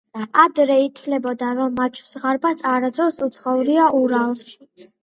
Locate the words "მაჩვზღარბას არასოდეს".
1.81-3.23